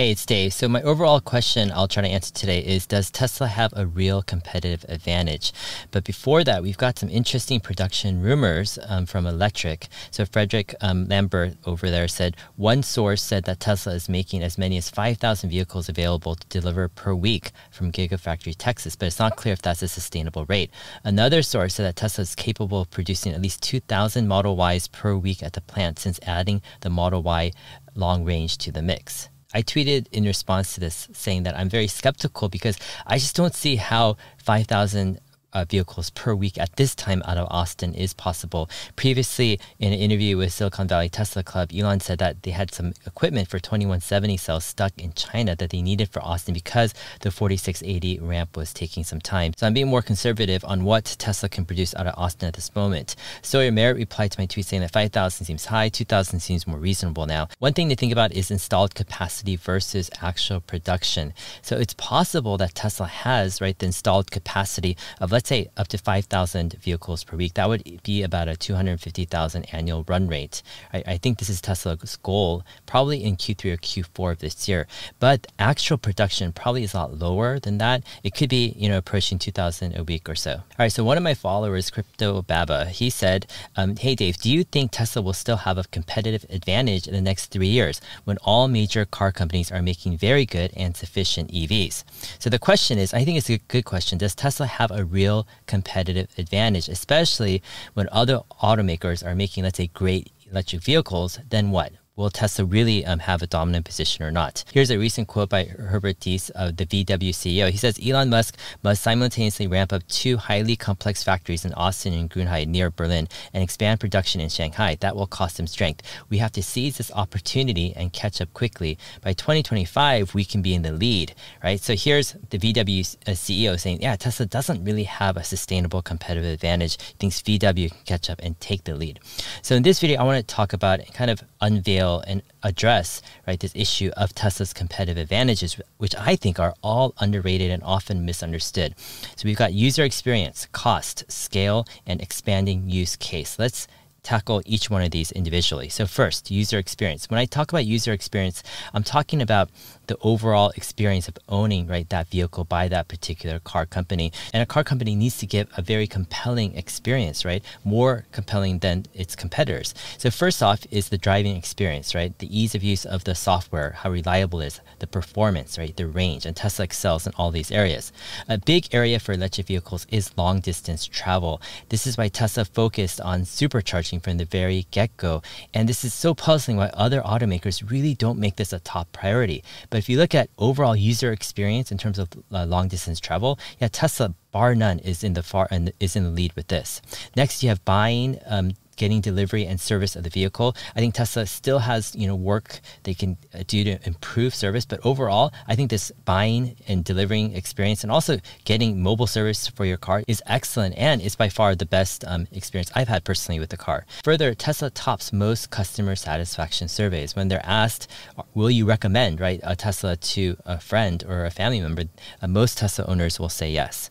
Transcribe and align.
Hey, 0.00 0.12
it's 0.12 0.24
Dave. 0.24 0.54
So, 0.54 0.66
my 0.66 0.80
overall 0.80 1.20
question 1.20 1.70
I'll 1.70 1.86
try 1.86 2.02
to 2.02 2.08
answer 2.08 2.32
today 2.32 2.60
is 2.60 2.86
Does 2.86 3.10
Tesla 3.10 3.48
have 3.48 3.74
a 3.76 3.86
real 3.86 4.22
competitive 4.22 4.82
advantage? 4.88 5.52
But 5.90 6.04
before 6.04 6.42
that, 6.42 6.62
we've 6.62 6.78
got 6.78 6.98
some 6.98 7.10
interesting 7.10 7.60
production 7.60 8.22
rumors 8.22 8.78
um, 8.88 9.04
from 9.04 9.26
Electrek. 9.26 9.88
So, 10.10 10.24
Frederick 10.24 10.74
um, 10.80 11.06
Lambert 11.06 11.58
over 11.66 11.90
there 11.90 12.08
said 12.08 12.38
one 12.56 12.82
source 12.82 13.22
said 13.22 13.44
that 13.44 13.60
Tesla 13.60 13.92
is 13.92 14.08
making 14.08 14.42
as 14.42 14.56
many 14.56 14.78
as 14.78 14.88
5,000 14.88 15.50
vehicles 15.50 15.90
available 15.90 16.34
to 16.34 16.48
deliver 16.48 16.88
per 16.88 17.14
week 17.14 17.50
from 17.70 17.92
Gigafactory 17.92 18.54
Texas, 18.56 18.96
but 18.96 19.04
it's 19.04 19.18
not 19.18 19.36
clear 19.36 19.52
if 19.52 19.60
that's 19.60 19.82
a 19.82 19.88
sustainable 19.88 20.46
rate. 20.46 20.70
Another 21.04 21.42
source 21.42 21.74
said 21.74 21.84
that 21.84 21.96
Tesla 21.96 22.22
is 22.22 22.34
capable 22.34 22.80
of 22.80 22.90
producing 22.90 23.34
at 23.34 23.42
least 23.42 23.62
2,000 23.64 24.26
Model 24.26 24.56
Ys 24.66 24.88
per 24.88 25.14
week 25.14 25.42
at 25.42 25.52
the 25.52 25.60
plant 25.60 25.98
since 25.98 26.18
adding 26.22 26.62
the 26.80 26.88
Model 26.88 27.22
Y 27.22 27.52
long 27.94 28.24
range 28.24 28.56
to 28.56 28.72
the 28.72 28.80
mix. 28.80 29.28
I 29.52 29.62
tweeted 29.62 30.06
in 30.12 30.24
response 30.24 30.74
to 30.74 30.80
this 30.80 31.08
saying 31.12 31.42
that 31.44 31.56
I'm 31.56 31.68
very 31.68 31.88
skeptical 31.88 32.48
because 32.48 32.78
I 33.06 33.18
just 33.18 33.34
don't 33.34 33.54
see 33.54 33.76
how 33.76 34.16
5,000 34.38 35.18
uh, 35.52 35.64
vehicles 35.64 36.10
per 36.10 36.34
week 36.34 36.58
at 36.58 36.76
this 36.76 36.94
time 36.94 37.22
out 37.26 37.36
of 37.36 37.46
Austin 37.50 37.94
is 37.94 38.12
possible. 38.14 38.68
Previously, 38.96 39.58
in 39.78 39.92
an 39.92 39.98
interview 39.98 40.36
with 40.36 40.52
Silicon 40.52 40.88
Valley 40.88 41.08
Tesla 41.08 41.42
Club, 41.42 41.70
Elon 41.74 42.00
said 42.00 42.18
that 42.18 42.42
they 42.42 42.50
had 42.50 42.72
some 42.72 42.92
equipment 43.06 43.48
for 43.48 43.58
2170 43.58 44.36
cells 44.36 44.64
stuck 44.64 44.92
in 44.98 45.12
China 45.12 45.56
that 45.56 45.70
they 45.70 45.82
needed 45.82 46.08
for 46.08 46.22
Austin 46.22 46.54
because 46.54 46.94
the 47.20 47.30
4680 47.30 48.18
ramp 48.20 48.56
was 48.56 48.72
taking 48.72 49.04
some 49.04 49.20
time. 49.20 49.52
So 49.56 49.66
I'm 49.66 49.74
being 49.74 49.88
more 49.88 50.02
conservative 50.02 50.64
on 50.64 50.84
what 50.84 51.16
Tesla 51.18 51.48
can 51.48 51.64
produce 51.64 51.94
out 51.94 52.06
of 52.06 52.14
Austin 52.16 52.48
at 52.48 52.54
this 52.54 52.74
moment. 52.74 53.16
Sawyer 53.42 53.72
Merritt 53.72 53.96
replied 53.96 54.32
to 54.32 54.40
my 54.40 54.46
tweet 54.46 54.66
saying 54.66 54.82
that 54.82 54.92
5,000 54.92 55.46
seems 55.46 55.66
high, 55.66 55.88
2,000 55.88 56.40
seems 56.40 56.66
more 56.66 56.78
reasonable 56.78 57.26
now. 57.26 57.48
One 57.58 57.72
thing 57.72 57.88
to 57.88 57.96
think 57.96 58.12
about 58.12 58.32
is 58.32 58.50
installed 58.50 58.94
capacity 58.94 59.56
versus 59.56 60.10
actual 60.20 60.60
production. 60.60 61.32
So 61.62 61.76
it's 61.76 61.94
possible 61.94 62.56
that 62.58 62.74
Tesla 62.74 63.06
has, 63.06 63.60
right, 63.60 63.78
the 63.78 63.86
installed 63.86 64.30
capacity 64.30 64.96
of, 65.20 65.32
let's 65.32 65.39
say 65.46 65.70
up 65.76 65.88
to 65.88 65.98
5,000 65.98 66.74
vehicles 66.74 67.24
per 67.24 67.36
week, 67.36 67.54
that 67.54 67.68
would 67.68 68.02
be 68.02 68.22
about 68.22 68.48
a 68.48 68.56
250,000 68.56 69.64
annual 69.72 70.04
run 70.08 70.28
rate. 70.28 70.62
I, 70.92 71.02
I 71.06 71.16
think 71.18 71.38
this 71.38 71.48
is 71.48 71.60
Tesla's 71.60 72.16
goal, 72.16 72.64
probably 72.86 73.22
in 73.24 73.36
Q3 73.36 73.72
or 73.72 73.76
Q4 73.76 74.32
of 74.32 74.38
this 74.38 74.68
year. 74.68 74.86
But 75.18 75.46
actual 75.58 75.98
production 75.98 76.52
probably 76.52 76.84
is 76.84 76.94
a 76.94 76.98
lot 76.98 77.18
lower 77.18 77.58
than 77.58 77.78
that. 77.78 78.02
It 78.22 78.34
could 78.34 78.48
be, 78.48 78.74
you 78.76 78.88
know, 78.88 78.98
approaching 78.98 79.38
2,000 79.38 79.96
a 79.96 80.04
week 80.04 80.28
or 80.28 80.34
so. 80.34 80.52
All 80.52 80.78
right, 80.78 80.92
so 80.92 81.04
one 81.04 81.16
of 81.16 81.22
my 81.22 81.34
followers, 81.34 81.90
Crypto 81.90 82.42
Baba, 82.42 82.86
he 82.86 83.10
said, 83.10 83.46
um, 83.76 83.96
"Hey 83.96 84.14
Dave, 84.14 84.36
do 84.38 84.50
you 84.50 84.64
think 84.64 84.90
Tesla 84.90 85.22
will 85.22 85.32
still 85.32 85.58
have 85.68 85.78
a 85.78 85.84
competitive 85.84 86.44
advantage 86.50 87.06
in 87.06 87.14
the 87.14 87.20
next 87.20 87.46
three 87.46 87.68
years 87.68 88.00
when 88.24 88.38
all 88.38 88.68
major 88.68 89.04
car 89.04 89.32
companies 89.32 89.70
are 89.70 89.82
making 89.82 90.16
very 90.16 90.46
good 90.46 90.72
and 90.76 90.96
sufficient 90.96 91.50
EVs?" 91.52 92.04
So 92.38 92.50
the 92.50 92.58
question 92.58 92.98
is, 92.98 93.14
I 93.14 93.24
think 93.24 93.38
it's 93.38 93.50
a 93.50 93.58
good 93.68 93.84
question. 93.84 94.18
Does 94.18 94.34
Tesla 94.34 94.66
have 94.66 94.90
a 94.90 95.04
real 95.04 95.29
real 95.30 95.46
competitive 95.66 96.28
advantage, 96.36 96.88
especially 96.88 97.62
when 97.94 98.08
other 98.10 98.40
automakers 98.62 99.24
are 99.24 99.34
making, 99.34 99.64
let's 99.64 99.78
say, 99.78 99.86
great 99.86 100.32
electric 100.50 100.82
vehicles, 100.82 101.38
then 101.48 101.70
what? 101.70 101.92
Will 102.20 102.30
Tesla 102.30 102.64
really 102.64 103.04
um, 103.06 103.20
have 103.20 103.42
a 103.42 103.46
dominant 103.46 103.86
position 103.86 104.24
or 104.24 104.30
not? 104.30 104.62
Here's 104.72 104.90
a 104.90 104.98
recent 104.98 105.26
quote 105.26 105.48
by 105.48 105.64
Herbert 105.64 106.20
Diess, 106.20 106.50
of 106.50 106.76
the 106.76 106.84
VW 106.84 107.30
CEO. 107.30 107.70
He 107.70 107.78
says 107.78 107.98
Elon 108.04 108.28
Musk 108.28 108.56
must 108.82 109.02
simultaneously 109.02 109.66
ramp 109.66 109.92
up 109.92 110.06
two 110.06 110.36
highly 110.36 110.76
complex 110.76 111.22
factories 111.22 111.64
in 111.64 111.72
Austin 111.74 112.12
and 112.12 112.30
Grünheide 112.30 112.68
near 112.68 112.90
Berlin 112.90 113.26
and 113.54 113.62
expand 113.62 114.00
production 114.00 114.40
in 114.40 114.50
Shanghai. 114.50 114.96
That 115.00 115.16
will 115.16 115.26
cost 115.26 115.58
him 115.58 115.66
strength. 115.66 116.02
We 116.28 116.38
have 116.38 116.52
to 116.52 116.62
seize 116.62 116.98
this 116.98 117.10
opportunity 117.12 117.94
and 117.96 118.12
catch 118.12 118.40
up 118.40 118.52
quickly. 118.52 118.98
By 119.22 119.32
2025, 119.32 120.34
we 120.34 120.44
can 120.44 120.60
be 120.60 120.74
in 120.74 120.82
the 120.82 120.92
lead, 120.92 121.34
right? 121.64 121.80
So 121.80 121.94
here's 121.94 122.32
the 122.50 122.58
VW 122.58 123.00
CEO 123.00 123.80
saying, 123.80 124.02
yeah, 124.02 124.16
Tesla 124.16 124.44
doesn't 124.44 124.84
really 124.84 125.04
have 125.04 125.38
a 125.38 125.44
sustainable 125.44 126.02
competitive 126.02 126.52
advantage. 126.52 126.98
He 127.00 127.14
thinks 127.18 127.40
VW 127.40 127.88
can 127.90 128.04
catch 128.04 128.28
up 128.28 128.40
and 128.42 128.60
take 128.60 128.84
the 128.84 128.94
lead. 128.94 129.20
So 129.62 129.74
in 129.74 129.82
this 129.82 130.00
video, 130.00 130.20
I 130.20 130.24
want 130.24 130.46
to 130.46 130.54
talk 130.54 130.74
about 130.74 131.00
kind 131.14 131.30
of 131.30 131.42
unveil 131.62 132.09
and 132.18 132.42
address 132.62 133.22
right 133.46 133.60
this 133.60 133.74
issue 133.74 134.10
of 134.16 134.34
Tesla's 134.34 134.72
competitive 134.72 135.16
advantages, 135.16 135.80
which 135.98 136.14
I 136.16 136.36
think 136.36 136.58
are 136.58 136.74
all 136.82 137.14
underrated 137.18 137.70
and 137.70 137.82
often 137.84 138.24
misunderstood. 138.24 138.94
So 139.36 139.46
we've 139.46 139.56
got 139.56 139.72
user 139.72 140.02
experience, 140.04 140.66
cost, 140.72 141.30
scale, 141.30 141.86
and 142.06 142.20
expanding 142.20 142.90
use 142.90 143.16
case. 143.16 143.58
Let's 143.58 143.86
tackle 144.22 144.62
each 144.66 144.90
one 144.90 145.02
of 145.02 145.10
these 145.10 145.32
individually. 145.32 145.88
So 145.88 146.06
first, 146.06 146.50
user 146.50 146.78
experience. 146.78 147.30
When 147.30 147.38
I 147.38 147.46
talk 147.46 147.72
about 147.72 147.86
user 147.86 148.12
experience, 148.12 148.62
I'm 148.92 149.02
talking 149.02 149.40
about 149.40 149.70
the 150.10 150.18
overall 150.22 150.70
experience 150.70 151.28
of 151.28 151.38
owning 151.48 151.86
right 151.86 152.08
that 152.08 152.26
vehicle 152.26 152.64
by 152.64 152.88
that 152.88 153.06
particular 153.06 153.60
car 153.60 153.86
company. 153.86 154.32
And 154.52 154.60
a 154.60 154.66
car 154.66 154.82
company 154.82 155.14
needs 155.14 155.38
to 155.38 155.46
give 155.46 155.68
a 155.76 155.82
very 155.82 156.08
compelling 156.08 156.76
experience, 156.76 157.44
right? 157.44 157.62
More 157.84 158.26
compelling 158.32 158.80
than 158.80 159.06
its 159.14 159.36
competitors. 159.36 159.94
So 160.18 160.28
first 160.30 160.64
off 160.64 160.84
is 160.90 161.10
the 161.10 161.16
driving 161.16 161.54
experience, 161.56 162.12
right? 162.12 162.36
The 162.36 162.50
ease 162.50 162.74
of 162.74 162.82
use 162.82 163.04
of 163.06 163.22
the 163.22 163.36
software, 163.36 163.92
how 163.98 164.10
reliable 164.10 164.60
it 164.60 164.66
is, 164.66 164.80
the 164.98 165.06
performance, 165.06 165.78
right? 165.78 165.96
The 165.96 166.08
range. 166.08 166.44
And 166.44 166.56
Tesla 166.56 166.84
excels 166.86 167.24
in 167.24 167.32
all 167.36 167.52
these 167.52 167.70
areas. 167.70 168.12
A 168.48 168.58
big 168.58 168.92
area 168.92 169.20
for 169.20 169.32
electric 169.32 169.68
vehicles 169.68 170.08
is 170.10 170.36
long 170.36 170.58
distance 170.58 171.06
travel. 171.06 171.62
This 171.88 172.04
is 172.04 172.18
why 172.18 172.28
Tesla 172.28 172.64
focused 172.64 173.20
on 173.20 173.42
supercharging 173.42 174.24
from 174.24 174.38
the 174.38 174.44
very 174.44 174.88
get-go. 174.90 175.42
And 175.72 175.88
this 175.88 176.04
is 176.04 176.12
so 176.12 176.34
puzzling 176.34 176.78
why 176.78 176.90
other 176.94 177.20
automakers 177.20 177.88
really 177.88 178.14
don't 178.14 178.40
make 178.40 178.56
this 178.56 178.72
a 178.72 178.80
top 178.80 179.12
priority. 179.12 179.62
But 179.88 179.99
if 180.00 180.08
you 180.08 180.16
look 180.16 180.34
at 180.34 180.48
overall 180.58 180.96
user 180.96 181.30
experience 181.30 181.92
in 181.92 181.98
terms 181.98 182.18
of 182.18 182.28
uh, 182.50 182.64
long 182.64 182.88
distance 182.88 183.20
travel, 183.20 183.58
yeah, 183.78 183.88
Tesla 183.88 184.34
bar 184.50 184.74
none 184.74 184.98
is 184.98 185.22
in 185.22 185.34
the 185.34 185.42
far 185.42 185.68
and 185.70 185.92
is 186.00 186.16
in 186.16 186.24
the 186.24 186.30
lead 186.30 186.52
with 186.56 186.68
this. 186.68 187.00
Next, 187.36 187.62
you 187.62 187.68
have 187.68 187.84
buying. 187.84 188.38
Um, 188.46 188.72
getting 189.00 189.22
delivery 189.22 189.64
and 189.64 189.80
service 189.80 190.14
of 190.14 190.22
the 190.24 190.28
vehicle. 190.28 190.76
I 190.94 191.00
think 191.00 191.14
Tesla 191.14 191.46
still 191.46 191.80
has 191.90 192.14
you 192.14 192.26
know 192.28 192.36
work 192.36 192.80
they 193.04 193.14
can 193.14 193.38
uh, 193.54 193.64
do 193.66 193.82
to 193.84 193.98
improve 194.06 194.54
service, 194.54 194.84
but 194.84 195.00
overall, 195.02 195.52
I 195.66 195.74
think 195.74 195.88
this 195.88 196.12
buying 196.26 196.76
and 196.86 197.02
delivering 197.02 197.54
experience 197.54 198.04
and 198.04 198.12
also 198.12 198.38
getting 198.66 199.02
mobile 199.02 199.26
service 199.26 199.66
for 199.66 199.86
your 199.86 199.96
car 199.96 200.22
is 200.28 200.42
excellent 200.46 200.94
and 200.98 201.22
is 201.22 201.34
by 201.34 201.48
far 201.48 201.74
the 201.74 201.86
best 201.86 202.24
um, 202.26 202.46
experience 202.52 202.90
I've 202.94 203.08
had 203.08 203.24
personally 203.24 203.58
with 203.58 203.70
the 203.70 203.78
car. 203.78 204.04
Further, 204.22 204.54
Tesla 204.54 204.90
tops 204.90 205.32
most 205.32 205.70
customer 205.70 206.14
satisfaction 206.14 206.86
surveys 206.88 207.34
when 207.34 207.48
they're 207.48 207.64
asked, 207.64 208.06
"Will 208.54 208.70
you 208.70 208.84
recommend 208.84 209.40
right 209.40 209.60
a 209.62 209.74
Tesla 209.74 210.16
to 210.34 210.58
a 210.66 210.78
friend 210.78 211.24
or 211.26 211.46
a 211.46 211.50
family 211.50 211.80
member?" 211.80 212.04
Uh, 212.42 212.48
most 212.48 212.76
Tesla 212.76 213.06
owners 213.06 213.40
will 213.40 213.48
say 213.48 213.70
yes. 213.70 214.10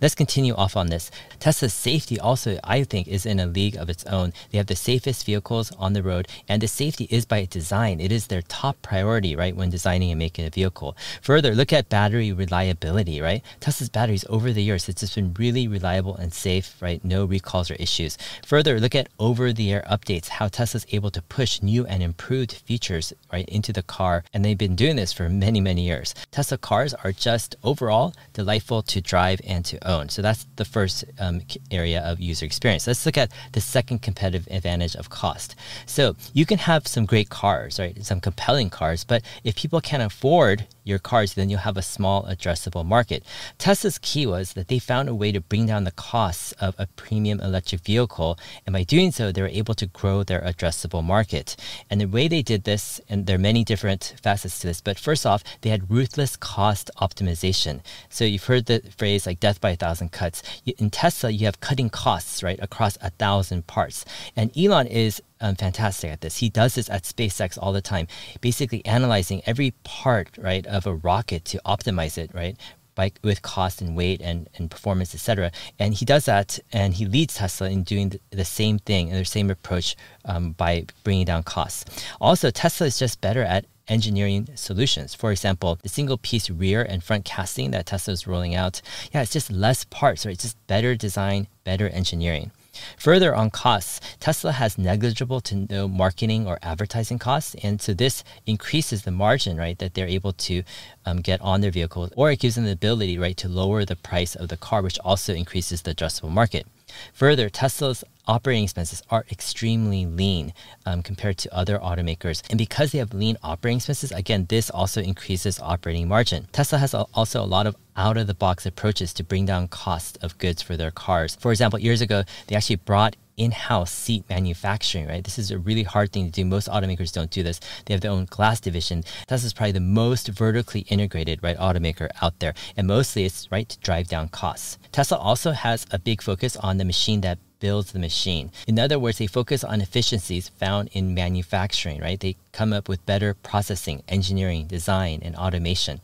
Let's 0.00 0.14
continue 0.14 0.54
off 0.54 0.76
on 0.76 0.86
this. 0.86 1.10
Tesla's 1.38 1.74
safety 1.74 2.18
also, 2.18 2.58
I 2.64 2.84
think, 2.84 3.06
is 3.06 3.26
in 3.26 3.38
a 3.38 3.46
league 3.46 3.76
of 3.76 3.90
its 3.90 4.04
own. 4.06 4.29
They 4.50 4.58
have 4.58 4.66
the 4.66 4.76
safest 4.76 5.26
vehicles 5.26 5.72
on 5.72 5.92
the 5.92 6.02
road, 6.02 6.28
and 6.48 6.62
the 6.62 6.68
safety 6.68 7.06
is 7.10 7.24
by 7.24 7.44
design. 7.44 8.00
It 8.00 8.12
is 8.12 8.26
their 8.26 8.42
top 8.42 8.80
priority, 8.82 9.36
right, 9.36 9.56
when 9.56 9.70
designing 9.70 10.10
and 10.10 10.18
making 10.18 10.46
a 10.46 10.50
vehicle. 10.50 10.96
Further, 11.22 11.54
look 11.54 11.72
at 11.72 11.88
battery 11.88 12.32
reliability, 12.32 13.20
right? 13.20 13.42
Tesla's 13.60 13.88
batteries 13.88 14.24
over 14.28 14.52
the 14.52 14.62
years, 14.62 14.88
it's 14.88 15.00
just 15.00 15.14
been 15.14 15.34
really 15.34 15.68
reliable 15.68 16.16
and 16.16 16.32
safe, 16.32 16.76
right? 16.80 17.04
No 17.04 17.24
recalls 17.24 17.70
or 17.70 17.74
issues. 17.74 18.16
Further, 18.46 18.80
look 18.80 18.94
at 18.94 19.08
over 19.18 19.52
the 19.52 19.72
air 19.72 19.84
updates, 19.90 20.28
how 20.28 20.48
Tesla's 20.48 20.86
able 20.90 21.10
to 21.10 21.22
push 21.22 21.62
new 21.62 21.86
and 21.86 22.02
improved 22.02 22.52
features, 22.52 23.12
right, 23.32 23.48
into 23.48 23.72
the 23.72 23.82
car. 23.82 24.24
And 24.32 24.44
they've 24.44 24.56
been 24.56 24.76
doing 24.76 24.96
this 24.96 25.12
for 25.12 25.28
many, 25.28 25.60
many 25.60 25.82
years. 25.82 26.14
Tesla 26.30 26.58
cars 26.58 26.94
are 26.94 27.12
just 27.12 27.56
overall 27.62 28.14
delightful 28.32 28.82
to 28.82 29.00
drive 29.00 29.40
and 29.46 29.64
to 29.64 29.88
own. 29.88 30.08
So 30.08 30.22
that's 30.22 30.46
the 30.56 30.64
first 30.64 31.04
um, 31.18 31.42
area 31.70 32.00
of 32.00 32.20
user 32.20 32.46
experience. 32.46 32.86
Let's 32.86 33.06
look 33.06 33.18
at 33.18 33.32
the 33.52 33.60
second 33.60 34.00
competitive 34.10 34.46
advantage 34.50 34.96
of 34.96 35.08
cost. 35.08 35.54
So 35.86 36.16
you 36.32 36.44
can 36.44 36.58
have 36.58 36.86
some 36.86 37.06
great 37.06 37.28
cars, 37.28 37.78
right? 37.78 37.96
Some 38.04 38.20
compelling 38.20 38.70
cars, 38.70 39.04
but 39.04 39.22
if 39.44 39.54
people 39.54 39.80
can't 39.80 40.02
afford 40.02 40.66
your 40.84 40.98
cars, 40.98 41.34
then 41.34 41.50
you'll 41.50 41.60
have 41.60 41.76
a 41.76 41.82
small 41.82 42.24
addressable 42.24 42.84
market. 42.84 43.24
Tesla's 43.58 43.98
key 43.98 44.26
was 44.26 44.54
that 44.54 44.68
they 44.68 44.78
found 44.78 45.08
a 45.08 45.14
way 45.14 45.32
to 45.32 45.40
bring 45.40 45.66
down 45.66 45.84
the 45.84 45.90
costs 45.92 46.52
of 46.52 46.74
a 46.78 46.86
premium 46.86 47.40
electric 47.40 47.82
vehicle. 47.82 48.38
And 48.66 48.72
by 48.72 48.82
doing 48.82 49.12
so, 49.12 49.32
they 49.32 49.42
were 49.42 49.48
able 49.48 49.74
to 49.74 49.86
grow 49.86 50.22
their 50.22 50.40
addressable 50.40 51.04
market. 51.04 51.56
And 51.88 52.00
the 52.00 52.06
way 52.06 52.28
they 52.28 52.42
did 52.42 52.64
this, 52.64 53.00
and 53.08 53.26
there 53.26 53.36
are 53.36 53.38
many 53.38 53.64
different 53.64 54.14
facets 54.22 54.60
to 54.60 54.66
this, 54.66 54.80
but 54.80 54.98
first 54.98 55.26
off, 55.26 55.44
they 55.60 55.70
had 55.70 55.90
ruthless 55.90 56.36
cost 56.36 56.90
optimization. 56.98 57.80
So 58.08 58.24
you've 58.24 58.44
heard 58.44 58.66
the 58.66 58.82
phrase 58.96 59.26
like 59.26 59.40
death 59.40 59.60
by 59.60 59.70
a 59.70 59.76
thousand 59.76 60.12
cuts. 60.12 60.42
In 60.78 60.90
Tesla, 60.90 61.30
you 61.30 61.46
have 61.46 61.60
cutting 61.60 61.90
costs, 61.90 62.42
right, 62.42 62.58
across 62.62 62.96
a 63.00 63.10
thousand 63.10 63.66
parts. 63.66 64.04
And 64.36 64.56
Elon 64.56 64.86
is 64.86 65.22
um, 65.40 65.56
fantastic 65.56 66.10
at 66.10 66.20
this. 66.20 66.38
He 66.38 66.48
does 66.48 66.74
this 66.74 66.90
at 66.90 67.04
SpaceX 67.04 67.58
all 67.60 67.72
the 67.72 67.80
time, 67.80 68.06
basically 68.40 68.84
analyzing 68.84 69.42
every 69.46 69.72
part, 69.84 70.36
right, 70.38 70.66
of 70.66 70.86
a 70.86 70.94
rocket 70.94 71.44
to 71.46 71.60
optimize 71.64 72.18
it, 72.18 72.30
right, 72.34 72.56
by, 72.94 73.12
with 73.22 73.42
cost 73.42 73.80
and 73.80 73.96
weight 73.96 74.20
and, 74.20 74.48
and 74.56 74.70
performance, 74.70 75.14
etc. 75.14 75.50
And 75.78 75.94
he 75.94 76.04
does 76.04 76.26
that, 76.26 76.58
and 76.72 76.94
he 76.94 77.06
leads 77.06 77.34
Tesla 77.34 77.70
in 77.70 77.82
doing 77.82 78.10
the, 78.10 78.20
the 78.30 78.44
same 78.44 78.78
thing 78.78 79.10
and 79.10 79.18
the 79.18 79.24
same 79.24 79.50
approach 79.50 79.96
um, 80.24 80.52
by 80.52 80.86
bringing 81.04 81.24
down 81.24 81.42
costs. 81.42 81.84
Also, 82.20 82.50
Tesla 82.50 82.86
is 82.86 82.98
just 82.98 83.20
better 83.20 83.42
at 83.42 83.64
engineering 83.88 84.48
solutions. 84.54 85.14
For 85.14 85.32
example, 85.32 85.78
the 85.82 85.88
single 85.88 86.16
piece 86.16 86.48
rear 86.48 86.82
and 86.82 87.02
front 87.02 87.24
casting 87.24 87.72
that 87.72 87.86
Tesla 87.86 88.12
is 88.12 88.26
rolling 88.26 88.54
out, 88.54 88.80
yeah, 89.12 89.22
it's 89.22 89.32
just 89.32 89.50
less 89.50 89.84
parts, 89.84 90.24
right? 90.24 90.32
It's 90.32 90.44
just 90.44 90.66
better 90.66 90.94
design, 90.94 91.48
better 91.64 91.88
engineering. 91.88 92.52
Further 92.98 93.34
on 93.34 93.50
costs, 93.50 94.00
Tesla 94.20 94.52
has 94.52 94.78
negligible 94.78 95.40
to 95.42 95.66
no 95.70 95.88
marketing 95.88 96.46
or 96.46 96.58
advertising 96.62 97.18
costs, 97.18 97.54
and 97.62 97.80
so 97.80 97.94
this 97.94 98.24
increases 98.46 99.02
the 99.02 99.10
margin, 99.10 99.56
right, 99.56 99.78
that 99.78 99.94
they're 99.94 100.06
able 100.06 100.32
to 100.32 100.62
um, 101.06 101.18
get 101.18 101.40
on 101.40 101.60
their 101.60 101.70
vehicle, 101.70 102.10
or 102.16 102.30
it 102.30 102.40
gives 102.40 102.54
them 102.54 102.64
the 102.64 102.72
ability, 102.72 103.18
right, 103.18 103.36
to 103.36 103.48
lower 103.48 103.84
the 103.84 103.96
price 103.96 104.34
of 104.34 104.48
the 104.48 104.56
car, 104.56 104.82
which 104.82 104.98
also 105.00 105.34
increases 105.34 105.82
the 105.82 105.94
addressable 105.94 106.30
market. 106.30 106.66
Further, 107.14 107.48
Tesla's 107.48 108.04
operating 108.26 108.64
expenses 108.64 109.02
are 109.10 109.24
extremely 109.30 110.06
lean 110.06 110.52
um, 110.86 111.02
compared 111.02 111.36
to 111.38 111.54
other 111.54 111.78
automakers. 111.78 112.42
And 112.48 112.58
because 112.58 112.92
they 112.92 112.98
have 112.98 113.12
lean 113.12 113.36
operating 113.42 113.78
expenses, 113.78 114.12
again, 114.12 114.46
this 114.48 114.70
also 114.70 115.00
increases 115.02 115.58
operating 115.58 116.06
margin. 116.06 116.46
Tesla 116.52 116.78
has 116.78 116.94
also 116.94 117.42
a 117.42 117.46
lot 117.46 117.66
of 117.66 117.76
out 117.96 118.16
of 118.16 118.26
the 118.26 118.34
box 118.34 118.64
approaches 118.64 119.12
to 119.12 119.24
bring 119.24 119.44
down 119.44 119.68
cost 119.68 120.16
of 120.22 120.38
goods 120.38 120.62
for 120.62 120.76
their 120.76 120.90
cars. 120.90 121.36
For 121.36 121.50
example, 121.50 121.78
years 121.78 122.00
ago, 122.00 122.22
they 122.46 122.56
actually 122.56 122.76
brought 122.76 123.16
in-house 123.36 123.90
seat 123.90 124.24
manufacturing, 124.28 125.06
right? 125.06 125.24
This 125.24 125.38
is 125.38 125.50
a 125.50 125.58
really 125.58 125.82
hard 125.82 126.12
thing 126.12 126.26
to 126.26 126.30
do. 126.30 126.44
Most 126.44 126.68
automakers 126.68 127.12
don't 127.12 127.30
do 127.30 127.42
this. 127.42 127.60
They 127.86 127.94
have 127.94 128.00
their 128.00 128.10
own 128.10 128.26
glass 128.26 128.60
division. 128.60 129.04
Tesla 129.26 129.46
is 129.46 129.52
probably 129.52 129.72
the 129.72 129.80
most 129.80 130.28
vertically 130.28 130.80
integrated, 130.88 131.42
right, 131.42 131.56
automaker 131.56 132.08
out 132.20 132.38
there. 132.40 132.54
And 132.76 132.86
mostly 132.86 133.24
it's 133.24 133.50
right 133.50 133.68
to 133.68 133.78
drive 133.80 134.08
down 134.08 134.28
costs. 134.28 134.78
Tesla 134.92 135.18
also 135.18 135.52
has 135.52 135.86
a 135.90 135.98
big 135.98 136.22
focus 136.22 136.56
on 136.56 136.76
the 136.76 136.84
machine 136.84 137.20
that 137.22 137.38
builds 137.60 137.92
the 137.92 137.98
machine. 137.98 138.50
In 138.66 138.78
other 138.78 138.98
words, 138.98 139.18
they 139.18 139.26
focus 139.26 139.62
on 139.62 139.80
efficiencies 139.80 140.48
found 140.48 140.88
in 140.92 141.14
manufacturing, 141.14 142.00
right? 142.00 142.18
They 142.18 142.36
come 142.52 142.72
up 142.72 142.88
with 142.88 143.04
better 143.06 143.34
processing, 143.34 144.02
engineering, 144.08 144.66
design, 144.66 145.20
and 145.22 145.36
automation. 145.36 146.00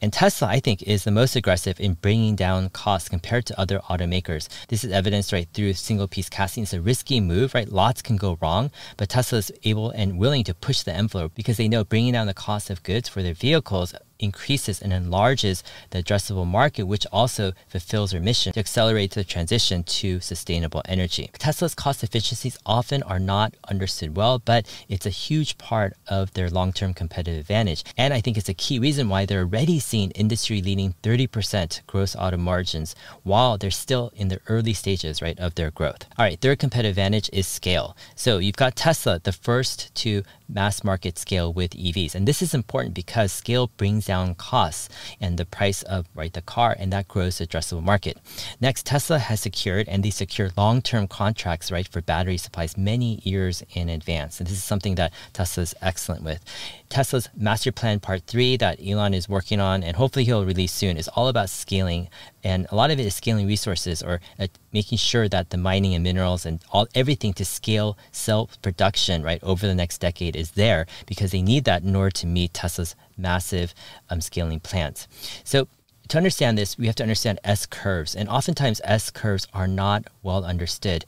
And 0.00 0.12
Tesla, 0.12 0.48
I 0.48 0.60
think, 0.60 0.82
is 0.82 1.04
the 1.04 1.10
most 1.10 1.36
aggressive 1.36 1.78
in 1.78 1.94
bringing 1.94 2.34
down 2.34 2.70
costs 2.70 3.08
compared 3.08 3.46
to 3.46 3.60
other 3.60 3.78
automakers. 3.90 4.48
This 4.68 4.82
is 4.84 4.90
evidenced 4.92 5.32
right 5.32 5.48
through 5.52 5.74
single 5.74 6.08
piece 6.08 6.28
casting. 6.28 6.64
It's 6.64 6.72
a 6.72 6.80
risky 6.80 7.20
move, 7.20 7.54
right? 7.54 7.68
Lots 7.68 8.02
can 8.02 8.16
go 8.16 8.38
wrong, 8.40 8.70
but 8.96 9.08
Tesla 9.08 9.38
is 9.38 9.52
able 9.62 9.90
and 9.90 10.18
willing 10.18 10.44
to 10.44 10.54
push 10.54 10.82
the 10.82 10.92
envelope 10.92 11.32
because 11.34 11.56
they 11.56 11.68
know 11.68 11.84
bringing 11.84 12.12
down 12.12 12.26
the 12.26 12.34
cost 12.34 12.70
of 12.70 12.82
goods 12.82 13.08
for 13.08 13.22
their 13.22 13.34
vehicles 13.34 13.94
increases 14.24 14.82
and 14.82 14.92
enlarges 14.92 15.62
the 15.90 16.02
addressable 16.02 16.46
market, 16.46 16.84
which 16.84 17.06
also 17.12 17.52
fulfills 17.68 18.10
their 18.10 18.20
mission 18.20 18.52
to 18.52 18.60
accelerate 18.60 19.12
the 19.12 19.24
transition 19.24 19.84
to 19.84 20.20
sustainable 20.20 20.82
energy. 20.86 21.30
Tesla's 21.38 21.74
cost 21.74 22.02
efficiencies 22.02 22.58
often 22.66 23.02
are 23.04 23.18
not 23.18 23.54
understood 23.68 24.16
well, 24.16 24.38
but 24.38 24.66
it's 24.88 25.06
a 25.06 25.10
huge 25.10 25.56
part 25.58 25.94
of 26.08 26.32
their 26.32 26.50
long 26.50 26.72
term 26.72 26.94
competitive 26.94 27.40
advantage. 27.40 27.84
And 27.96 28.12
I 28.12 28.20
think 28.20 28.36
it's 28.36 28.48
a 28.48 28.54
key 28.54 28.78
reason 28.78 29.08
why 29.08 29.26
they're 29.26 29.40
already 29.40 29.78
seeing 29.78 30.10
industry 30.12 30.60
leading 30.62 30.94
30% 31.02 31.86
gross 31.86 32.16
auto 32.16 32.36
margins 32.36 32.94
while 33.22 33.58
they're 33.58 33.70
still 33.70 34.12
in 34.16 34.28
the 34.28 34.40
early 34.48 34.72
stages, 34.72 35.20
right, 35.20 35.38
of 35.38 35.54
their 35.54 35.70
growth. 35.70 36.06
All 36.18 36.24
right, 36.24 36.40
third 36.40 36.58
competitive 36.58 36.92
advantage 36.92 37.28
is 37.32 37.46
scale. 37.46 37.96
So 38.14 38.38
you've 38.38 38.56
got 38.56 38.76
Tesla, 38.76 39.20
the 39.22 39.32
first 39.32 39.94
to 39.96 40.22
mass 40.48 40.84
market 40.84 41.18
scale 41.18 41.52
with 41.52 41.70
EVs. 41.72 42.14
And 42.14 42.26
this 42.28 42.42
is 42.42 42.54
important 42.54 42.94
because 42.94 43.32
scale 43.32 43.68
brings 43.76 44.06
down 44.06 44.13
costs 44.36 44.88
and 45.20 45.38
the 45.38 45.44
price 45.44 45.82
of 45.82 46.06
right 46.14 46.32
the 46.32 46.42
car 46.42 46.76
and 46.78 46.92
that 46.92 47.08
grows 47.08 47.38
the 47.38 47.46
addressable 47.46 47.82
market. 47.82 48.18
Next, 48.60 48.86
Tesla 48.86 49.18
has 49.18 49.40
secured 49.40 49.88
and 49.88 50.02
they 50.02 50.10
secure 50.10 50.50
long-term 50.56 51.08
contracts 51.08 51.70
right 51.70 51.86
for 51.88 52.00
battery 52.00 52.36
supplies 52.36 52.76
many 52.76 53.20
years 53.22 53.62
in 53.74 53.88
advance. 53.88 54.38
And 54.38 54.46
this 54.46 54.56
is 54.56 54.64
something 54.64 54.94
that 54.96 55.12
Tesla 55.32 55.62
is 55.62 55.74
excellent 55.82 56.22
with. 56.22 56.44
Tesla's 56.88 57.28
master 57.36 57.72
plan 57.72 58.00
part 58.00 58.22
3 58.26 58.56
that 58.58 58.78
Elon 58.84 59.14
is 59.14 59.28
working 59.28 59.60
on 59.60 59.82
and 59.82 59.96
hopefully 59.96 60.24
he'll 60.24 60.44
release 60.44 60.72
soon 60.72 60.96
is 60.96 61.08
all 61.08 61.28
about 61.28 61.50
scaling 61.50 62.08
and 62.44 62.66
a 62.70 62.76
lot 62.76 62.90
of 62.90 63.00
it 63.00 63.06
is 63.06 63.14
scaling 63.14 63.46
resources 63.46 64.02
or 64.02 64.20
uh, 64.38 64.46
making 64.72 64.98
sure 64.98 65.28
that 65.28 65.50
the 65.50 65.56
mining 65.56 65.94
and 65.94 66.04
minerals 66.04 66.46
and 66.46 66.62
all 66.70 66.86
everything 66.94 67.32
to 67.32 67.44
scale 67.44 67.96
cell 68.12 68.50
production 68.62 69.22
right 69.22 69.42
over 69.42 69.66
the 69.66 69.74
next 69.74 69.98
decade 69.98 70.36
is 70.36 70.52
there 70.52 70.86
because 71.06 71.32
they 71.32 71.42
need 71.42 71.64
that 71.64 71.82
in 71.82 71.96
order 71.96 72.10
to 72.10 72.26
meet 72.26 72.52
Tesla's 72.52 72.94
massive 73.16 73.74
um, 74.10 74.20
scaling 74.20 74.60
plans. 74.60 75.08
So 75.42 75.68
to 76.08 76.18
understand 76.18 76.58
this, 76.58 76.76
we 76.76 76.86
have 76.86 76.96
to 76.96 77.02
understand 77.02 77.40
S 77.44 77.64
curves, 77.64 78.14
and 78.14 78.28
oftentimes 78.28 78.80
S 78.84 79.10
curves 79.10 79.46
are 79.54 79.66
not 79.66 80.04
well 80.22 80.44
understood. 80.44 81.06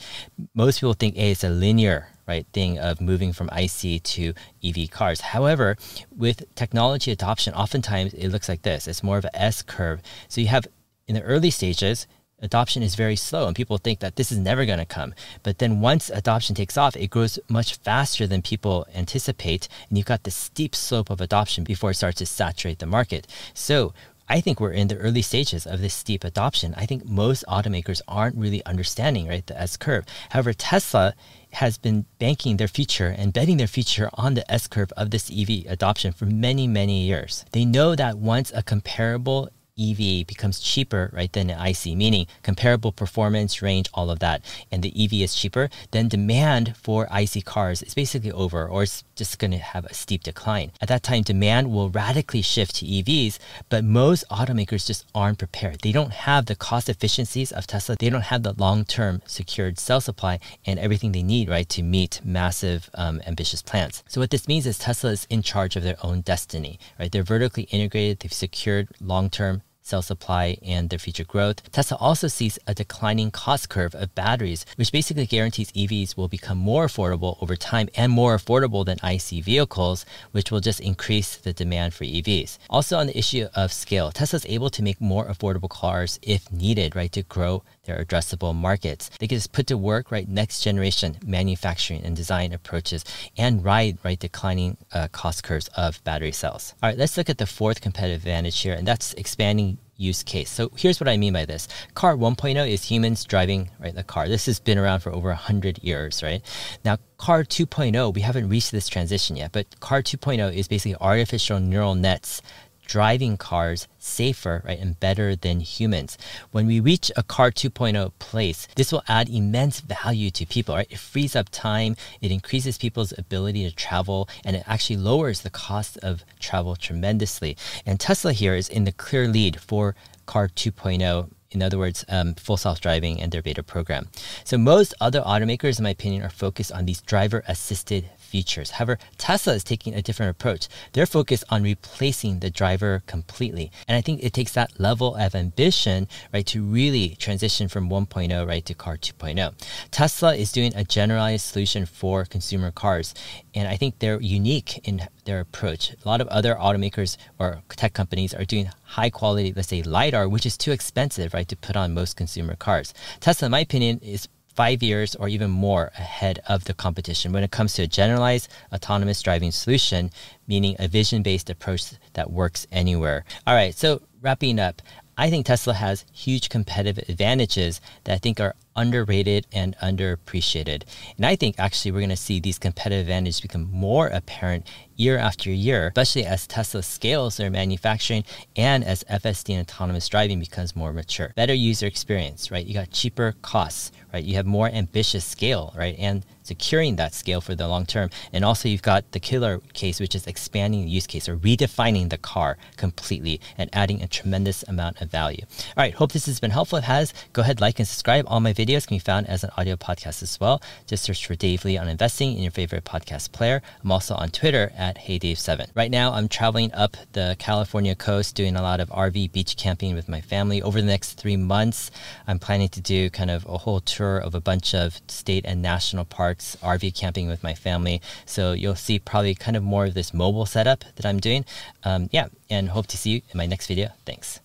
Most 0.54 0.80
people 0.80 0.94
think 0.94 1.16
A 1.16 1.32
is 1.32 1.44
a 1.44 1.50
linear 1.50 2.08
right 2.26 2.46
thing 2.52 2.78
of 2.78 3.00
moving 3.00 3.32
from 3.32 3.48
IC 3.50 4.02
to 4.02 4.32
EV 4.64 4.90
cars. 4.90 5.20
However, 5.20 5.76
with 6.16 6.42
technology 6.54 7.12
adoption, 7.12 7.54
oftentimes 7.54 8.14
it 8.14 8.30
looks 8.30 8.48
like 8.48 8.62
this. 8.62 8.88
It's 8.88 9.02
more 9.02 9.18
of 9.18 9.24
a 9.26 9.40
S 9.40 9.62
curve. 9.62 10.00
So 10.28 10.40
you 10.40 10.48
have 10.48 10.66
in 11.06 11.14
the 11.14 11.22
early 11.22 11.50
stages, 11.50 12.06
adoption 12.40 12.82
is 12.82 12.94
very 12.94 13.16
slow 13.16 13.46
and 13.46 13.56
people 13.56 13.78
think 13.78 14.00
that 14.00 14.16
this 14.16 14.30
is 14.32 14.38
never 14.38 14.66
going 14.66 14.78
to 14.78 14.84
come. 14.84 15.14
But 15.42 15.58
then 15.58 15.80
once 15.80 16.10
adoption 16.10 16.54
takes 16.54 16.76
off, 16.76 16.96
it 16.96 17.10
grows 17.10 17.38
much 17.48 17.76
faster 17.76 18.26
than 18.26 18.42
people 18.42 18.86
anticipate. 18.94 19.68
And 19.88 19.96
you've 19.96 20.06
got 20.06 20.24
the 20.24 20.30
steep 20.30 20.74
slope 20.74 21.10
of 21.10 21.20
adoption 21.20 21.64
before 21.64 21.92
it 21.92 21.94
starts 21.94 22.18
to 22.18 22.26
saturate 22.26 22.80
the 22.80 22.86
market. 22.86 23.26
So 23.54 23.94
I 24.28 24.40
think 24.40 24.58
we're 24.58 24.72
in 24.72 24.88
the 24.88 24.96
early 24.96 25.22
stages 25.22 25.66
of 25.66 25.80
this 25.80 25.94
steep 25.94 26.24
adoption. 26.24 26.74
I 26.76 26.84
think 26.84 27.04
most 27.06 27.44
automakers 27.46 28.02
aren't 28.08 28.36
really 28.36 28.64
understanding 28.66 29.28
right 29.28 29.46
the 29.46 29.58
S 29.58 29.76
curve. 29.76 30.04
However, 30.30 30.52
Tesla 30.52 31.14
has 31.52 31.78
been 31.78 32.06
banking 32.18 32.56
their 32.56 32.68
future 32.68 33.14
and 33.16 33.32
betting 33.32 33.56
their 33.56 33.68
future 33.68 34.10
on 34.14 34.34
the 34.34 34.50
S 34.50 34.66
curve 34.66 34.92
of 34.96 35.10
this 35.10 35.30
EV 35.30 35.66
adoption 35.68 36.12
for 36.12 36.26
many, 36.26 36.66
many 36.66 37.06
years. 37.06 37.44
They 37.52 37.64
know 37.64 37.94
that 37.94 38.18
once 38.18 38.50
a 38.52 38.64
comparable 38.64 39.48
EV 39.78 40.26
becomes 40.26 40.58
cheaper, 40.58 41.10
right, 41.12 41.32
than 41.32 41.50
an 41.50 41.66
IC, 41.66 41.96
meaning 41.96 42.26
comparable 42.42 42.92
performance, 42.92 43.60
range, 43.60 43.88
all 43.92 44.10
of 44.10 44.20
that, 44.20 44.42
and 44.70 44.82
the 44.82 44.92
EV 44.96 45.14
is 45.14 45.34
cheaper, 45.34 45.68
then 45.90 46.08
demand 46.08 46.74
for 46.76 47.06
IC 47.14 47.44
cars 47.44 47.82
is 47.82 47.94
basically 47.94 48.32
over 48.32 48.66
or 48.66 48.82
it's 48.84 49.04
just 49.14 49.38
going 49.38 49.50
to 49.50 49.58
have 49.58 49.84
a 49.84 49.94
steep 49.94 50.22
decline. 50.22 50.72
At 50.80 50.88
that 50.88 51.02
time, 51.02 51.22
demand 51.22 51.70
will 51.70 51.90
radically 51.90 52.42
shift 52.42 52.76
to 52.76 52.86
EVs, 52.86 53.38
but 53.68 53.84
most 53.84 54.24
automakers 54.30 54.86
just 54.86 55.04
aren't 55.14 55.38
prepared. 55.38 55.80
They 55.80 55.92
don't 55.92 56.12
have 56.12 56.46
the 56.46 56.56
cost 56.56 56.88
efficiencies 56.88 57.52
of 57.52 57.66
Tesla. 57.66 57.96
They 57.98 58.10
don't 58.10 58.22
have 58.22 58.42
the 58.42 58.54
long-term 58.54 59.22
secured 59.26 59.78
cell 59.78 60.00
supply 60.00 60.38
and 60.64 60.78
everything 60.78 61.12
they 61.12 61.22
need, 61.22 61.48
right, 61.48 61.68
to 61.70 61.82
meet 61.82 62.20
massive, 62.24 62.90
um, 62.94 63.20
ambitious 63.26 63.62
plans. 63.62 64.02
So 64.08 64.20
what 64.20 64.30
this 64.30 64.48
means 64.48 64.66
is 64.66 64.78
Tesla 64.78 65.10
is 65.10 65.26
in 65.28 65.42
charge 65.42 65.76
of 65.76 65.82
their 65.82 65.96
own 66.02 66.22
destiny, 66.22 66.78
right? 66.98 67.10
They're 67.10 67.22
vertically 67.22 67.64
integrated. 67.64 68.20
They've 68.20 68.32
secured 68.32 68.88
long-term 69.00 69.62
cell 69.86 70.02
supply 70.02 70.58
and 70.62 70.90
their 70.90 70.98
future 70.98 71.24
growth. 71.24 71.62
Tesla 71.70 71.96
also 71.98 72.28
sees 72.28 72.58
a 72.66 72.74
declining 72.74 73.30
cost 73.30 73.68
curve 73.68 73.94
of 73.94 74.14
batteries, 74.14 74.66
which 74.76 74.92
basically 74.92 75.26
guarantees 75.26 75.72
EVs 75.72 76.16
will 76.16 76.28
become 76.28 76.58
more 76.58 76.86
affordable 76.86 77.40
over 77.40 77.56
time 77.56 77.88
and 77.94 78.10
more 78.10 78.36
affordable 78.36 78.84
than 78.84 78.98
IC 79.02 79.44
vehicles, 79.44 80.04
which 80.32 80.50
will 80.50 80.60
just 80.60 80.80
increase 80.80 81.36
the 81.36 81.52
demand 81.52 81.94
for 81.94 82.04
EVs. 82.04 82.58
Also 82.68 82.98
on 82.98 83.06
the 83.06 83.18
issue 83.18 83.46
of 83.54 83.72
scale, 83.72 84.10
Tesla 84.10 84.38
is 84.38 84.46
able 84.46 84.70
to 84.70 84.82
make 84.82 85.00
more 85.00 85.26
affordable 85.26 85.68
cars 85.68 86.18
if 86.22 86.50
needed, 86.50 86.96
right, 86.96 87.12
to 87.12 87.22
grow 87.22 87.62
their 87.84 88.04
addressable 88.04 88.54
markets. 88.54 89.10
They 89.20 89.28
can 89.28 89.36
just 89.36 89.52
put 89.52 89.66
to 89.68 89.76
work 89.76 90.10
right 90.10 90.28
next 90.28 90.60
generation 90.62 91.16
manufacturing 91.24 92.02
and 92.04 92.16
design 92.16 92.52
approaches 92.52 93.04
and 93.36 93.64
ride 93.64 93.98
right 94.02 94.18
declining 94.18 94.76
uh, 94.92 95.08
cost 95.12 95.44
curves 95.44 95.68
of 95.76 96.02
battery 96.04 96.32
cells. 96.32 96.74
All 96.82 96.90
right, 96.90 96.98
let's 96.98 97.16
look 97.16 97.30
at 97.30 97.38
the 97.38 97.46
fourth 97.46 97.80
competitive 97.80 98.22
advantage 98.22 98.60
here, 98.60 98.74
and 98.74 98.86
that's 98.86 99.14
expanding 99.14 99.75
use 99.96 100.22
case. 100.22 100.50
So 100.50 100.70
here's 100.76 101.00
what 101.00 101.08
I 101.08 101.16
mean 101.16 101.32
by 101.32 101.44
this. 101.44 101.68
Car 101.94 102.16
1.0 102.16 102.68
is 102.68 102.84
humans 102.84 103.24
driving 103.24 103.70
right 103.80 103.94
the 103.94 104.02
car. 104.02 104.28
This 104.28 104.46
has 104.46 104.60
been 104.60 104.78
around 104.78 105.00
for 105.00 105.12
over 105.12 105.28
100 105.28 105.82
years, 105.82 106.22
right? 106.22 106.42
Now 106.84 106.98
car 107.18 107.44
2.0, 107.44 108.14
we 108.14 108.20
haven't 108.20 108.48
reached 108.48 108.72
this 108.72 108.88
transition 108.88 109.36
yet, 109.36 109.52
but 109.52 109.80
car 109.80 110.02
2.0 110.02 110.54
is 110.54 110.68
basically 110.68 110.96
artificial 111.00 111.60
neural 111.60 111.94
nets 111.94 112.42
driving 112.86 113.36
cars 113.36 113.88
safer 113.98 114.62
right, 114.64 114.78
and 114.78 114.98
better 115.00 115.36
than 115.36 115.60
humans. 115.60 116.16
When 116.52 116.66
we 116.66 116.80
reach 116.80 117.10
a 117.16 117.22
car 117.22 117.50
2.0 117.50 118.12
place, 118.18 118.68
this 118.76 118.92
will 118.92 119.02
add 119.08 119.28
immense 119.28 119.80
value 119.80 120.30
to 120.30 120.46
people. 120.46 120.74
Right? 120.74 120.86
It 120.90 120.98
frees 120.98 121.36
up 121.36 121.48
time, 121.50 121.96
it 122.20 122.30
increases 122.30 122.78
people's 122.78 123.12
ability 123.16 123.68
to 123.68 123.74
travel, 123.74 124.28
and 124.44 124.56
it 124.56 124.64
actually 124.66 124.96
lowers 124.96 125.42
the 125.42 125.50
cost 125.50 125.98
of 125.98 126.24
travel 126.38 126.76
tremendously. 126.76 127.56
And 127.84 128.00
Tesla 128.00 128.32
here 128.32 128.54
is 128.54 128.68
in 128.68 128.84
the 128.84 128.92
clear 128.92 129.28
lead 129.28 129.60
for 129.60 129.94
car 130.26 130.48
2.0 130.48 131.30
in 131.56 131.62
other 131.62 131.78
words, 131.78 132.04
um, 132.08 132.34
full 132.34 132.56
self 132.56 132.80
driving 132.80 133.20
and 133.20 133.32
their 133.32 133.40
beta 133.40 133.62
program. 133.62 134.08
So, 134.44 134.58
most 134.58 134.94
other 135.00 135.22
automakers, 135.22 135.78
in 135.78 135.84
my 135.84 135.90
opinion, 135.90 136.22
are 136.22 136.28
focused 136.28 136.72
on 136.72 136.84
these 136.84 137.00
driver 137.00 137.42
assisted 137.48 138.10
features. 138.26 138.70
However, 138.72 138.98
Tesla 139.16 139.54
is 139.54 139.64
taking 139.64 139.94
a 139.94 140.02
different 140.02 140.30
approach. 140.30 140.68
They're 140.92 141.06
focused 141.06 141.44
on 141.48 141.62
replacing 141.62 142.40
the 142.40 142.50
driver 142.50 143.02
completely. 143.06 143.70
And 143.86 143.96
I 143.96 144.00
think 144.00 144.22
it 144.22 144.32
takes 144.32 144.52
that 144.52 144.78
level 144.78 145.14
of 145.14 145.34
ambition, 145.34 146.08
right, 146.32 146.46
to 146.46 146.62
really 146.62 147.16
transition 147.16 147.68
from 147.68 147.88
1.0, 147.88 148.46
right, 148.46 148.64
to 148.66 148.74
car 148.74 148.96
2.0. 148.96 149.54
Tesla 149.90 150.34
is 150.34 150.52
doing 150.52 150.74
a 150.74 150.84
generalized 150.84 151.46
solution 151.46 151.86
for 151.86 152.24
consumer 152.24 152.70
cars. 152.70 153.14
And 153.54 153.68
I 153.68 153.76
think 153.76 153.98
they're 153.98 154.20
unique 154.20 154.86
in 154.86 155.08
their 155.24 155.40
approach. 155.40 155.92
A 155.92 156.08
lot 156.08 156.20
of 156.20 156.28
other 156.28 156.54
automakers 156.54 157.16
or 157.38 157.62
tech 157.70 157.92
companies 157.92 158.34
are 158.34 158.44
doing 158.44 158.70
high 158.84 159.10
quality, 159.10 159.52
let's 159.54 159.68
say 159.68 159.82
LiDAR, 159.82 160.28
which 160.28 160.46
is 160.46 160.56
too 160.56 160.72
expensive, 160.72 161.34
right, 161.34 161.48
to 161.48 161.56
put 161.56 161.76
on 161.76 161.94
most 161.94 162.16
consumer 162.16 162.56
cars. 162.56 162.94
Tesla, 163.20 163.46
in 163.46 163.52
my 163.52 163.60
opinion, 163.60 163.98
is 164.02 164.28
five 164.56 164.82
years 164.82 165.14
or 165.14 165.28
even 165.28 165.50
more 165.50 165.92
ahead 165.98 166.40
of 166.48 166.64
the 166.64 166.74
competition 166.74 167.32
when 167.32 167.44
it 167.44 167.50
comes 167.50 167.74
to 167.74 167.82
a 167.82 167.86
generalized 167.86 168.50
autonomous 168.72 169.20
driving 169.22 169.52
solution, 169.52 170.10
meaning 170.48 170.74
a 170.78 170.88
vision 170.88 171.22
based 171.22 171.50
approach 171.50 171.92
that 172.14 172.30
works 172.30 172.66
anywhere. 172.72 173.24
All 173.46 173.54
right, 173.54 173.74
so 173.74 174.02
wrapping 174.22 174.58
up, 174.58 174.82
I 175.18 175.30
think 175.30 175.46
Tesla 175.46 175.74
has 175.74 176.04
huge 176.12 176.50
competitive 176.50 177.08
advantages 177.08 177.80
that 178.04 178.14
I 178.14 178.18
think 178.18 178.38
are 178.38 178.54
underrated 178.76 179.46
and 179.50 179.74
underappreciated. 179.78 180.82
And 181.16 181.24
I 181.24 181.36
think 181.36 181.58
actually 181.58 181.92
we're 181.92 182.00
going 182.00 182.10
to 182.10 182.16
see 182.16 182.38
these 182.38 182.58
competitive 182.58 183.06
advantages 183.06 183.40
become 183.40 183.70
more 183.72 184.08
apparent 184.08 184.66
year 184.96 185.16
after 185.16 185.50
year, 185.50 185.88
especially 185.88 186.26
as 186.26 186.46
Tesla 186.46 186.82
scales 186.82 187.38
their 187.38 187.50
manufacturing 187.50 188.24
and 188.56 188.84
as 188.84 189.04
FSD 189.04 189.54
and 189.54 189.62
autonomous 189.62 190.08
driving 190.08 190.38
becomes 190.38 190.76
more 190.76 190.92
mature. 190.92 191.32
Better 191.34 191.54
user 191.54 191.86
experience, 191.86 192.50
right? 192.50 192.66
You 192.66 192.74
got 192.74 192.90
cheaper 192.90 193.34
costs, 193.40 193.92
right? 194.12 194.22
You 194.22 194.34
have 194.34 194.46
more 194.46 194.68
ambitious 194.68 195.24
scale, 195.24 195.72
right? 195.76 195.96
And 195.98 196.24
securing 196.46 196.96
that 196.96 197.14
scale 197.14 197.40
for 197.40 197.54
the 197.54 197.68
long 197.68 197.86
term. 197.86 198.10
And 198.32 198.44
also 198.44 198.68
you've 198.68 198.82
got 198.82 199.10
the 199.12 199.20
killer 199.20 199.60
case, 199.72 200.00
which 200.00 200.14
is 200.14 200.26
expanding 200.26 200.84
the 200.84 200.90
use 200.90 201.06
case 201.06 201.28
or 201.28 201.36
redefining 201.36 202.10
the 202.10 202.18
car 202.18 202.56
completely 202.76 203.40
and 203.58 203.68
adding 203.72 204.02
a 204.02 204.08
tremendous 204.08 204.62
amount 204.64 205.00
of 205.00 205.10
value. 205.10 205.44
All 205.76 205.82
right, 205.82 205.94
hope 205.94 206.12
this 206.12 206.26
has 206.26 206.40
been 206.40 206.50
helpful. 206.50 206.78
If 206.78 206.84
it 206.84 206.86
has, 206.86 207.14
go 207.32 207.42
ahead, 207.42 207.60
like 207.60 207.78
and 207.78 207.88
subscribe. 207.88 208.24
All 208.28 208.40
my 208.40 208.52
videos 208.52 208.86
can 208.86 208.96
be 208.96 209.00
found 209.00 209.28
as 209.28 209.42
an 209.42 209.50
audio 209.56 209.76
podcast 209.76 210.22
as 210.22 210.38
well. 210.40 210.62
Just 210.86 211.04
search 211.04 211.26
for 211.26 211.34
Dave 211.34 211.64
Lee 211.64 211.78
on 211.78 211.88
investing 211.88 212.36
in 212.36 212.42
your 212.42 212.52
favorite 212.52 212.84
podcast 212.84 213.32
player. 213.32 213.62
I'm 213.82 213.92
also 213.92 214.14
on 214.14 214.30
Twitter 214.30 214.72
at 214.76 214.98
HeyDave7. 214.98 215.68
Right 215.74 215.90
now, 215.90 216.12
I'm 216.12 216.28
traveling 216.28 216.72
up 216.74 216.96
the 217.12 217.36
California 217.38 217.94
coast 217.94 218.34
doing 218.34 218.56
a 218.56 218.62
lot 218.62 218.80
of 218.80 218.88
RV 218.90 219.32
beach 219.32 219.56
camping 219.56 219.94
with 219.94 220.08
my 220.08 220.20
family. 220.20 220.62
Over 220.62 220.80
the 220.80 220.86
next 220.86 221.14
three 221.14 221.36
months, 221.36 221.90
I'm 222.26 222.38
planning 222.38 222.68
to 222.70 222.80
do 222.80 223.10
kind 223.10 223.30
of 223.30 223.46
a 223.46 223.58
whole 223.58 223.80
tour 223.80 224.18
of 224.18 224.34
a 224.34 224.40
bunch 224.40 224.74
of 224.74 225.00
state 225.08 225.44
and 225.46 225.62
national 225.62 226.04
parks 226.04 226.35
RV 226.38 226.94
camping 226.94 227.28
with 227.28 227.42
my 227.42 227.54
family. 227.54 228.00
So 228.24 228.52
you'll 228.52 228.76
see 228.76 228.98
probably 228.98 229.34
kind 229.34 229.56
of 229.56 229.62
more 229.62 229.86
of 229.86 229.94
this 229.94 230.14
mobile 230.14 230.46
setup 230.46 230.84
that 230.96 231.06
I'm 231.06 231.18
doing. 231.18 231.44
Um, 231.84 232.08
yeah, 232.12 232.28
and 232.50 232.70
hope 232.70 232.86
to 232.88 232.96
see 232.96 233.10
you 233.10 233.22
in 233.30 233.38
my 233.38 233.46
next 233.46 233.66
video. 233.66 233.90
Thanks. 234.04 234.40